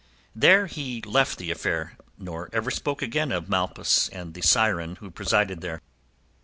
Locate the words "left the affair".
1.03-1.95